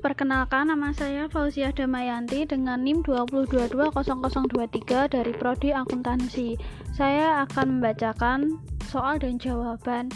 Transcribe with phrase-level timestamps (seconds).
[0.00, 6.56] Perkenalkan, nama saya Fauzia Damayanti dengan NIM 2220023 dari Prodi Akuntansi.
[6.96, 10.08] Saya akan membacakan soal dan jawaban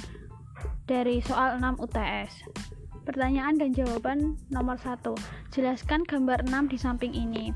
[0.89, 2.33] dari soal 6 UTS.
[3.05, 5.05] Pertanyaan dan jawaban nomor 1.
[5.53, 7.53] Jelaskan gambar 6 di samping ini.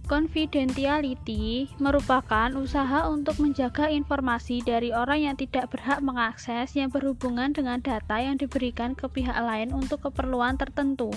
[0.02, 7.78] Confidentiality merupakan usaha untuk menjaga informasi dari orang yang tidak berhak mengakses yang berhubungan dengan
[7.78, 11.14] data yang diberikan ke pihak lain untuk keperluan tertentu.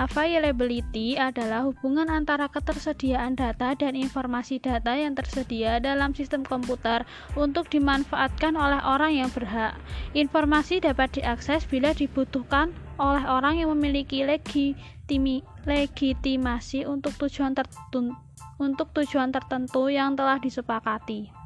[0.00, 7.04] Availability adalah hubungan antara ketersediaan data dan informasi data yang tersedia dalam sistem komputer
[7.36, 9.76] untuk dimanfaatkan oleh orang yang berhak.
[10.16, 18.16] Informasi dapat diakses bila dibutuhkan oleh orang yang memiliki legitimi, legitimasi untuk tujuan tertentu,
[18.56, 21.39] untuk tujuan tertentu yang telah disepakati.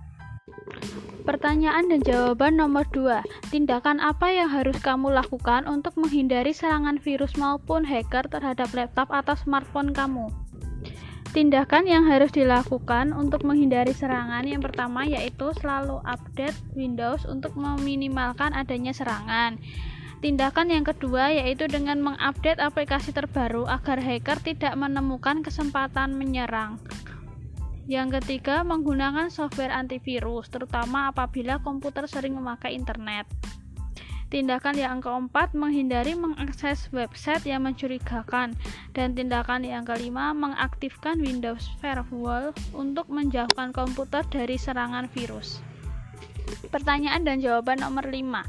[1.24, 3.24] Pertanyaan dan jawaban nomor 2.
[3.48, 9.32] Tindakan apa yang harus kamu lakukan untuk menghindari serangan virus maupun hacker terhadap laptop atau
[9.32, 10.28] smartphone kamu?
[11.34, 18.54] Tindakan yang harus dilakukan untuk menghindari serangan yang pertama yaitu selalu update Windows untuk meminimalkan
[18.54, 19.58] adanya serangan.
[20.22, 26.78] Tindakan yang kedua yaitu dengan mengupdate aplikasi terbaru agar hacker tidak menemukan kesempatan menyerang.
[27.84, 33.28] Yang ketiga, menggunakan software antivirus, terutama apabila komputer sering memakai internet.
[34.32, 38.56] Tindakan yang keempat, menghindari mengakses website yang mencurigakan.
[38.96, 45.60] Dan tindakan yang kelima, mengaktifkan Windows Firewall untuk menjauhkan komputer dari serangan virus.
[46.72, 48.42] Pertanyaan dan jawaban nomor 5.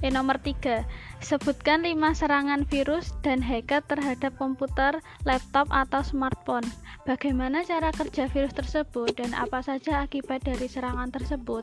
[0.00, 0.88] Eh, nomor 3.
[1.20, 6.64] Sebutkan 5 serangan virus dan hacker terhadap komputer, laptop, atau smartphone.
[7.06, 11.62] Bagaimana cara kerja virus tersebut dan apa saja akibat dari serangan tersebut?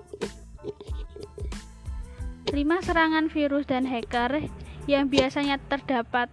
[2.48, 2.56] 5
[2.88, 4.48] serangan virus dan hacker
[4.88, 6.32] yang biasanya terdapat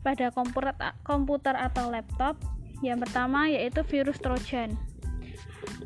[0.00, 0.72] pada komputer,
[1.04, 2.40] komputer atau laptop.
[2.80, 4.80] Yang pertama yaitu virus Trojan.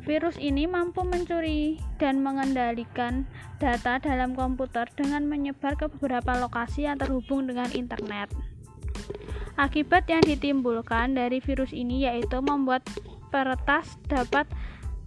[0.07, 3.27] Virus ini mampu mencuri dan mengendalikan
[3.59, 8.31] data dalam komputer dengan menyebar ke beberapa lokasi yang terhubung dengan internet.
[9.59, 12.79] Akibat yang ditimbulkan dari virus ini yaitu membuat
[13.27, 14.47] peretas dapat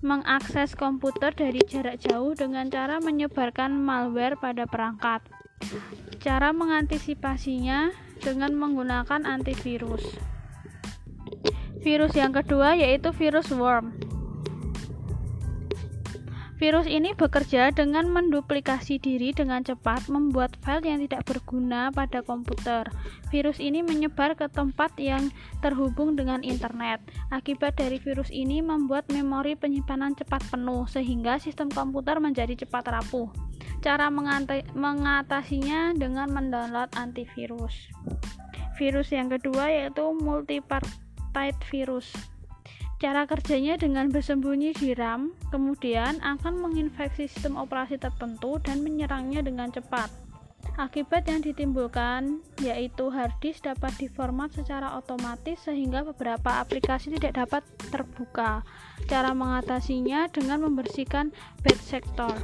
[0.05, 5.25] mengakses komputer dari jarak jauh dengan cara menyebarkan malware pada perangkat.
[6.21, 10.05] Cara mengantisipasinya dengan menggunakan antivirus.
[11.81, 14.02] Virus yang kedua yaitu virus worm.
[16.63, 22.87] Virus ini bekerja dengan menduplikasi diri dengan cepat, membuat file yang tidak berguna pada komputer.
[23.35, 25.27] Virus ini menyebar ke tempat yang
[25.59, 27.03] terhubung dengan internet.
[27.35, 33.27] Akibat dari virus ini membuat memori penyimpanan cepat penuh, sehingga sistem komputer menjadi cepat rapuh.
[33.83, 34.07] Cara
[34.79, 37.91] mengatasinya dengan mendownload antivirus.
[38.79, 42.15] Virus yang kedua yaitu multipartite virus.
[43.03, 49.75] Cara kerjanya dengan bersembunyi di RAM, kemudian akan menginfeksi sistem operasi tertentu dan menyerangnya dengan
[49.75, 50.07] cepat.
[50.79, 57.67] Akibat yang ditimbulkan yaitu hard disk dapat diformat secara otomatis sehingga beberapa aplikasi tidak dapat
[57.91, 58.63] terbuka.
[59.11, 61.35] Cara mengatasinya dengan membersihkan
[61.67, 62.39] bad sector.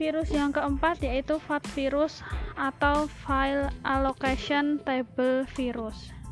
[0.00, 2.24] Virus yang keempat yaitu FAT virus
[2.56, 6.23] atau File Allocation Table virus.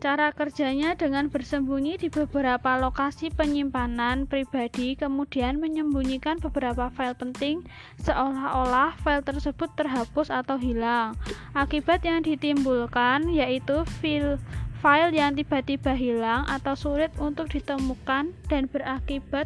[0.00, 7.64] Cara kerjanya dengan bersembunyi di beberapa lokasi penyimpanan pribadi, kemudian menyembunyikan beberapa file penting,
[8.04, 11.16] seolah-olah file tersebut terhapus atau hilang.
[11.56, 14.36] Akibat yang ditimbulkan yaitu file
[14.80, 19.44] file yang tiba-tiba hilang atau sulit untuk ditemukan dan berakibat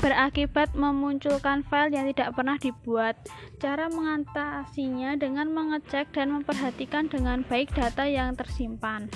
[0.00, 3.14] berakibat memunculkan file yang tidak pernah dibuat.
[3.60, 9.12] Cara mengatasinya dengan mengecek dan memperhatikan dengan baik data yang tersimpan.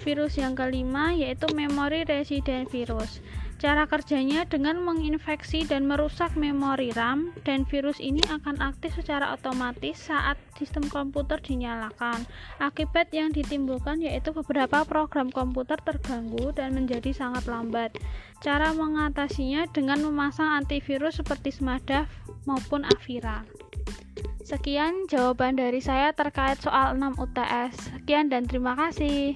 [0.00, 3.20] Virus yang kelima yaitu memory resident virus.
[3.56, 9.96] Cara kerjanya dengan menginfeksi dan merusak memori RAM dan virus ini akan aktif secara otomatis
[9.96, 12.28] saat sistem komputer dinyalakan.
[12.60, 17.96] Akibat yang ditimbulkan yaitu beberapa program komputer terganggu dan menjadi sangat lambat.
[18.44, 22.12] Cara mengatasinya dengan memasang antivirus seperti Smadaf
[22.44, 23.40] maupun Avira.
[24.44, 27.98] Sekian jawaban dari saya terkait soal 6 UTS.
[27.98, 29.34] Sekian dan terima kasih.